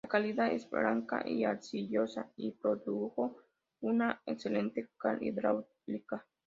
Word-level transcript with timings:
La 0.03 0.09
caliza 0.09 0.49
es 0.51 0.67
blanca 0.67 1.21
y 1.27 1.43
arcillosa, 1.43 2.31
y 2.35 2.53
produjo 2.53 3.37
una 3.81 4.19
excelente 4.25 4.89
cal 4.97 5.21
hidráulica. 5.21 6.25